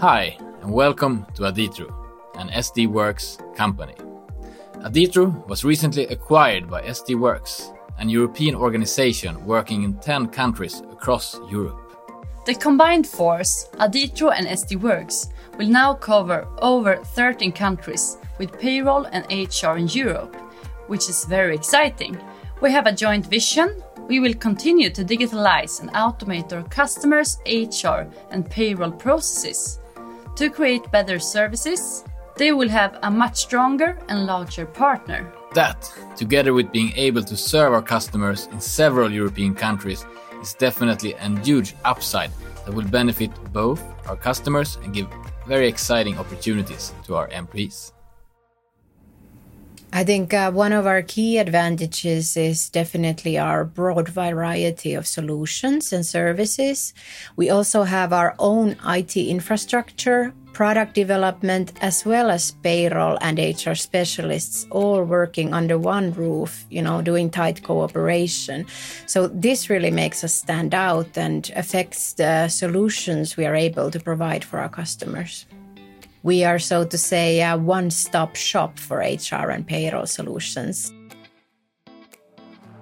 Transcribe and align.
Hi, 0.00 0.36
and 0.60 0.70
welcome 0.70 1.24
to 1.36 1.44
Aditro, 1.44 1.90
an 2.34 2.50
SD 2.50 2.86
Worx 2.86 3.38
company. 3.56 3.94
Aditro 4.84 5.48
was 5.48 5.64
recently 5.64 6.06
acquired 6.08 6.68
by 6.68 6.82
SD 6.82 7.16
Worx, 7.16 7.74
an 7.98 8.10
European 8.10 8.54
organization 8.54 9.42
working 9.46 9.84
in 9.84 9.94
10 10.00 10.26
countries 10.26 10.82
across 10.92 11.40
Europe. 11.50 11.80
The 12.44 12.56
combined 12.56 13.06
force, 13.06 13.70
Aditro 13.80 14.36
and 14.36 14.46
SD 14.46 14.78
Worx, 14.78 15.30
will 15.56 15.68
now 15.68 15.94
cover 15.94 16.46
over 16.58 16.96
13 16.96 17.52
countries 17.52 18.18
with 18.38 18.60
payroll 18.60 19.06
and 19.06 19.24
HR 19.30 19.78
in 19.78 19.88
Europe, 19.88 20.36
which 20.88 21.08
is 21.08 21.24
very 21.24 21.54
exciting. 21.54 22.18
We 22.60 22.70
have 22.70 22.86
a 22.86 22.92
joint 22.92 23.24
vision. 23.24 23.82
We 24.08 24.20
will 24.20 24.34
continue 24.34 24.90
to 24.90 25.02
digitalize 25.02 25.80
and 25.80 25.88
automate 25.94 26.52
our 26.52 26.64
customers' 26.64 27.38
HR 27.46 28.06
and 28.30 28.48
payroll 28.48 28.92
processes 28.92 29.80
to 30.36 30.50
create 30.50 30.90
better 30.90 31.18
services, 31.18 32.04
they 32.36 32.52
will 32.52 32.68
have 32.68 32.98
a 33.02 33.10
much 33.10 33.36
stronger 33.36 33.98
and 34.08 34.26
larger 34.26 34.66
partner. 34.66 35.32
That, 35.54 35.90
together 36.16 36.52
with 36.52 36.70
being 36.70 36.92
able 36.96 37.22
to 37.24 37.36
serve 37.36 37.72
our 37.72 37.82
customers 37.82 38.46
in 38.52 38.60
several 38.60 39.10
European 39.10 39.54
countries, 39.54 40.04
is 40.42 40.52
definitely 40.54 41.14
a 41.14 41.28
huge 41.40 41.74
upside 41.84 42.30
that 42.66 42.74
will 42.74 42.88
benefit 42.88 43.30
both 43.52 43.82
our 44.06 44.16
customers 44.16 44.76
and 44.82 44.92
give 44.92 45.08
very 45.46 45.68
exciting 45.68 46.18
opportunities 46.18 46.92
to 47.04 47.14
our 47.14 47.28
employees. 47.28 47.92
I 49.96 50.04
think 50.04 50.34
uh, 50.34 50.52
one 50.52 50.74
of 50.74 50.84
our 50.86 51.00
key 51.00 51.38
advantages 51.38 52.36
is 52.36 52.68
definitely 52.68 53.38
our 53.38 53.64
broad 53.64 54.10
variety 54.10 54.92
of 54.92 55.06
solutions 55.06 55.90
and 55.90 56.04
services. 56.04 56.92
We 57.36 57.48
also 57.48 57.82
have 57.84 58.12
our 58.12 58.34
own 58.38 58.76
IT 58.84 59.16
infrastructure, 59.16 60.34
product 60.52 60.92
development, 60.92 61.72
as 61.80 62.04
well 62.04 62.28
as 62.30 62.50
payroll 62.62 63.16
and 63.22 63.38
HR 63.38 63.72
specialists 63.72 64.66
all 64.70 65.02
working 65.02 65.54
under 65.54 65.78
one 65.78 66.12
roof, 66.12 66.66
you 66.68 66.82
know, 66.82 67.00
doing 67.00 67.30
tight 67.30 67.62
cooperation. 67.62 68.66
So 69.06 69.28
this 69.28 69.70
really 69.70 69.90
makes 69.90 70.22
us 70.22 70.34
stand 70.34 70.74
out 70.74 71.16
and 71.16 71.50
affects 71.56 72.12
the 72.12 72.48
solutions 72.48 73.38
we 73.38 73.46
are 73.46 73.54
able 73.54 73.90
to 73.90 73.98
provide 73.98 74.44
for 74.44 74.58
our 74.58 74.68
customers. 74.68 75.46
We 76.26 76.42
are, 76.42 76.58
so 76.58 76.84
to 76.84 76.98
say, 76.98 77.40
a 77.40 77.56
one 77.56 77.88
stop 77.88 78.34
shop 78.34 78.80
for 78.80 78.98
HR 78.98 79.48
and 79.54 79.64
payroll 79.64 80.06
solutions. 80.06 80.92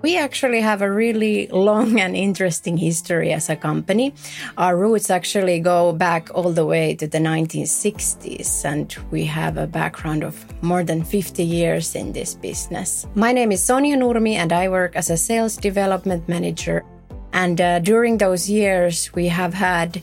We 0.00 0.16
actually 0.16 0.62
have 0.62 0.80
a 0.80 0.90
really 0.90 1.48
long 1.48 2.00
and 2.04 2.16
interesting 2.16 2.78
history 2.78 3.34
as 3.34 3.50
a 3.50 3.56
company. 3.56 4.14
Our 4.56 4.78
roots 4.78 5.10
actually 5.10 5.60
go 5.60 5.92
back 5.92 6.30
all 6.34 6.52
the 6.54 6.64
way 6.64 6.94
to 6.94 7.06
the 7.06 7.18
1960s, 7.18 8.64
and 8.64 8.96
we 9.10 9.26
have 9.26 9.58
a 9.58 9.66
background 9.66 10.24
of 10.24 10.34
more 10.62 10.82
than 10.82 11.04
50 11.04 11.44
years 11.44 11.94
in 11.94 12.14
this 12.14 12.36
business. 12.36 13.06
My 13.14 13.32
name 13.32 13.52
is 13.52 13.62
Sonia 13.62 13.98
Nurmi, 13.98 14.36
and 14.36 14.54
I 14.54 14.70
work 14.70 14.96
as 14.96 15.10
a 15.10 15.18
sales 15.18 15.58
development 15.58 16.26
manager. 16.30 16.82
And 17.34 17.60
uh, 17.60 17.80
during 17.80 18.16
those 18.16 18.48
years, 18.48 19.12
we 19.12 19.28
have 19.28 19.52
had 19.52 20.00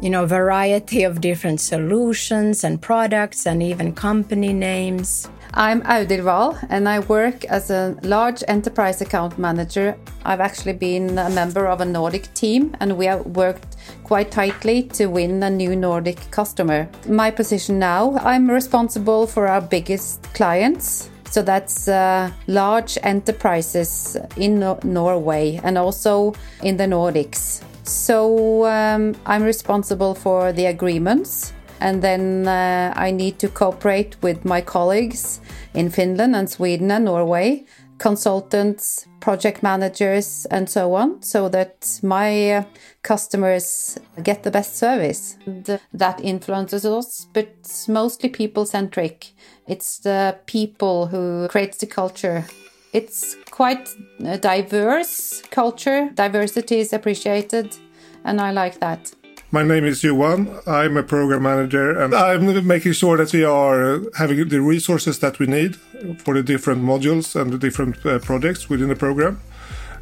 you 0.00 0.10
know, 0.10 0.26
variety 0.26 1.02
of 1.02 1.20
different 1.20 1.60
solutions 1.60 2.64
and 2.64 2.80
products 2.80 3.46
and 3.46 3.62
even 3.62 3.92
company 3.92 4.52
names. 4.52 5.28
I'm 5.54 5.82
Wahl 5.82 6.58
and 6.68 6.88
I 6.88 7.00
work 7.00 7.44
as 7.46 7.70
a 7.70 7.96
large 8.02 8.44
enterprise 8.46 9.00
account 9.00 9.38
manager. 9.38 9.96
I've 10.24 10.40
actually 10.40 10.74
been 10.74 11.18
a 11.18 11.30
member 11.30 11.66
of 11.66 11.80
a 11.80 11.84
Nordic 11.84 12.32
team 12.34 12.76
and 12.80 12.96
we 12.96 13.06
have 13.06 13.26
worked 13.26 13.76
quite 14.04 14.30
tightly 14.30 14.84
to 14.84 15.06
win 15.06 15.42
a 15.42 15.50
new 15.50 15.74
Nordic 15.74 16.30
customer. 16.30 16.88
My 17.08 17.30
position 17.30 17.78
now, 17.78 18.18
I'm 18.18 18.48
responsible 18.48 19.26
for 19.26 19.48
our 19.48 19.60
biggest 19.60 20.22
clients. 20.34 21.10
So 21.30 21.42
that's 21.42 21.88
uh, 21.88 22.30
large 22.46 22.96
enterprises 23.02 24.16
in 24.36 24.60
no 24.60 24.78
Norway 24.82 25.60
and 25.62 25.76
also 25.76 26.34
in 26.62 26.76
the 26.76 26.84
Nordics. 26.84 27.62
So 27.88 28.66
um, 28.66 29.14
I'm 29.24 29.42
responsible 29.42 30.14
for 30.14 30.52
the 30.52 30.66
agreements, 30.66 31.54
and 31.80 32.02
then 32.02 32.46
uh, 32.46 32.92
I 32.94 33.10
need 33.10 33.38
to 33.38 33.48
cooperate 33.48 34.14
with 34.20 34.44
my 34.44 34.60
colleagues 34.60 35.40
in 35.72 35.88
Finland 35.88 36.36
and 36.36 36.50
Sweden 36.50 36.90
and 36.90 37.06
Norway, 37.06 37.64
consultants, 37.96 39.06
project 39.20 39.62
managers, 39.62 40.46
and 40.50 40.68
so 40.68 40.94
on, 40.94 41.22
so 41.22 41.48
that 41.48 41.98
my 42.02 42.56
uh, 42.56 42.64
customers 43.02 43.98
get 44.22 44.42
the 44.42 44.50
best 44.50 44.76
service. 44.76 45.38
And 45.46 45.80
that 45.94 46.20
influences 46.20 46.84
us, 46.84 47.26
but 47.32 47.48
mostly 47.88 48.28
people 48.28 48.66
centric. 48.66 49.32
It's 49.66 49.98
the 49.98 50.36
people 50.44 51.06
who 51.06 51.48
creates 51.48 51.78
the 51.78 51.86
culture 51.86 52.44
it's 52.92 53.36
quite 53.50 53.94
a 54.24 54.38
diverse 54.38 55.42
culture. 55.50 56.10
Diversity 56.14 56.80
is 56.80 56.92
appreciated, 56.92 57.76
and 58.24 58.40
I 58.40 58.50
like 58.50 58.80
that. 58.80 59.12
My 59.50 59.62
name 59.62 59.86
is 59.86 60.04
Johan. 60.04 60.54
I'm 60.66 60.98
a 60.98 61.02
program 61.02 61.44
manager 61.44 61.98
and 61.98 62.14
I'm 62.14 62.66
making 62.66 62.92
sure 62.92 63.16
that 63.16 63.32
we 63.32 63.44
are 63.44 64.02
having 64.18 64.46
the 64.46 64.60
resources 64.60 65.20
that 65.20 65.38
we 65.38 65.46
need 65.46 65.76
for 66.18 66.34
the 66.34 66.42
different 66.42 66.82
modules 66.82 67.34
and 67.34 67.50
the 67.50 67.56
different 67.56 68.04
uh, 68.04 68.18
projects 68.18 68.68
within 68.68 68.88
the 68.88 68.94
program. 68.94 69.40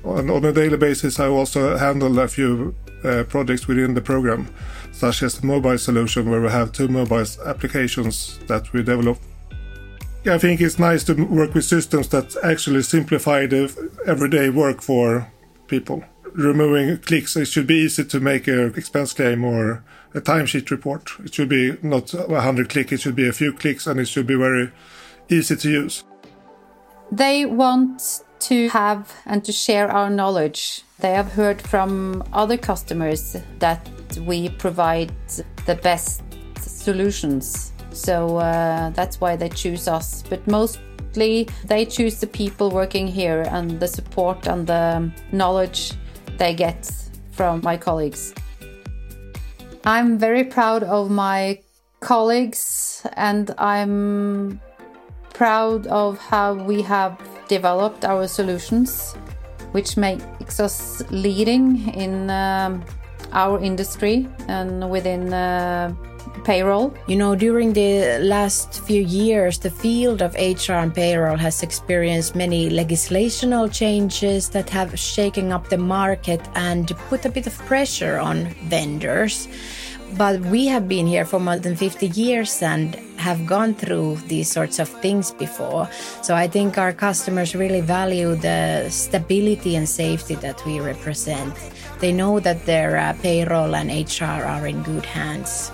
And 0.04 0.32
on 0.32 0.44
a 0.44 0.52
daily 0.52 0.76
basis, 0.76 1.20
I 1.20 1.28
also 1.28 1.76
handle 1.76 2.18
a 2.18 2.26
few 2.26 2.74
uh, 3.04 3.22
projects 3.28 3.68
within 3.68 3.94
the 3.94 4.00
program, 4.00 4.48
such 4.90 5.22
as 5.22 5.38
the 5.38 5.46
mobile 5.46 5.78
solution, 5.78 6.28
where 6.28 6.40
we 6.40 6.48
have 6.48 6.72
two 6.72 6.88
mobile 6.88 7.24
applications 7.44 8.40
that 8.48 8.72
we 8.72 8.82
develop 8.82 9.18
I 10.28 10.38
think 10.38 10.60
it's 10.60 10.78
nice 10.78 11.04
to 11.04 11.14
work 11.14 11.54
with 11.54 11.64
systems 11.64 12.08
that 12.08 12.36
actually 12.42 12.82
simplify 12.82 13.46
the 13.46 13.72
everyday 14.06 14.50
work 14.50 14.82
for 14.82 15.30
people. 15.68 16.02
Removing 16.32 16.98
clicks, 16.98 17.36
it 17.36 17.46
should 17.46 17.68
be 17.68 17.76
easy 17.76 18.04
to 18.04 18.18
make 18.18 18.48
an 18.48 18.74
expense 18.76 19.12
claim 19.12 19.44
or 19.44 19.84
a 20.14 20.20
timesheet 20.20 20.70
report. 20.70 21.10
It 21.24 21.32
should 21.32 21.48
be 21.48 21.76
not 21.80 22.10
100 22.12 22.68
clicks, 22.68 22.92
it 22.92 23.00
should 23.00 23.14
be 23.14 23.28
a 23.28 23.32
few 23.32 23.52
clicks 23.52 23.86
and 23.86 24.00
it 24.00 24.08
should 24.08 24.26
be 24.26 24.34
very 24.34 24.72
easy 25.28 25.54
to 25.54 25.70
use. 25.70 26.02
They 27.12 27.46
want 27.46 28.24
to 28.40 28.68
have 28.70 29.14
and 29.26 29.44
to 29.44 29.52
share 29.52 29.88
our 29.90 30.10
knowledge. 30.10 30.82
They 30.98 31.12
have 31.12 31.32
heard 31.32 31.62
from 31.62 32.24
other 32.32 32.56
customers 32.56 33.36
that 33.60 33.88
we 34.20 34.48
provide 34.48 35.12
the 35.66 35.76
best 35.76 36.22
solutions 36.58 37.72
so 37.96 38.36
uh, 38.36 38.90
that's 38.90 39.20
why 39.20 39.36
they 39.36 39.48
choose 39.48 39.88
us. 39.88 40.22
But 40.28 40.46
mostly 40.46 41.48
they 41.64 41.84
choose 41.86 42.20
the 42.20 42.26
people 42.26 42.70
working 42.70 43.06
here 43.06 43.42
and 43.50 43.80
the 43.80 43.88
support 43.88 44.46
and 44.46 44.66
the 44.66 45.10
knowledge 45.32 45.92
they 46.38 46.54
get 46.54 46.90
from 47.32 47.60
my 47.62 47.76
colleagues. 47.76 48.34
I'm 49.84 50.18
very 50.18 50.44
proud 50.44 50.82
of 50.82 51.10
my 51.10 51.60
colleagues 52.00 53.06
and 53.14 53.54
I'm 53.58 54.60
proud 55.32 55.86
of 55.86 56.18
how 56.18 56.54
we 56.54 56.82
have 56.82 57.20
developed 57.48 58.04
our 58.04 58.26
solutions, 58.26 59.14
which 59.72 59.96
makes 59.96 60.58
us 60.60 61.02
leading 61.10 61.88
in 61.94 62.30
um, 62.30 62.84
our 63.32 63.60
industry 63.60 64.28
and 64.48 64.90
within 64.90 65.32
uh, 65.32 65.94
payroll? 66.44 66.94
You 67.06 67.16
know, 67.16 67.34
during 67.34 67.72
the 67.72 68.18
last 68.20 68.80
few 68.80 69.02
years, 69.02 69.58
the 69.58 69.70
field 69.70 70.22
of 70.22 70.34
HR 70.34 70.74
and 70.74 70.94
payroll 70.94 71.36
has 71.36 71.62
experienced 71.62 72.34
many 72.34 72.70
legislational 72.70 73.72
changes 73.72 74.48
that 74.50 74.70
have 74.70 74.98
shaken 74.98 75.52
up 75.52 75.68
the 75.68 75.78
market 75.78 76.40
and 76.54 76.86
put 77.08 77.24
a 77.24 77.28
bit 77.28 77.46
of 77.46 77.56
pressure 77.66 78.18
on 78.18 78.46
vendors. 78.68 79.48
But 80.16 80.40
we 80.40 80.66
have 80.66 80.88
been 80.88 81.06
here 81.06 81.24
for 81.24 81.40
more 81.40 81.58
than 81.58 81.74
50 81.74 82.06
years 82.08 82.62
and 82.62 82.94
have 83.18 83.44
gone 83.44 83.74
through 83.74 84.16
these 84.28 84.50
sorts 84.50 84.78
of 84.78 84.88
things 84.88 85.32
before. 85.32 85.88
So 86.22 86.34
I 86.34 86.46
think 86.46 86.78
our 86.78 86.92
customers 86.92 87.54
really 87.54 87.80
value 87.80 88.36
the 88.36 88.88
stability 88.88 89.74
and 89.74 89.88
safety 89.88 90.36
that 90.36 90.64
we 90.64 90.80
represent. 90.80 91.54
They 91.98 92.12
know 92.12 92.40
that 92.40 92.66
their 92.66 92.96
uh, 92.96 93.14
payroll 93.20 93.74
and 93.74 93.90
HR 93.90 94.44
are 94.46 94.66
in 94.66 94.82
good 94.82 95.04
hands. 95.04 95.72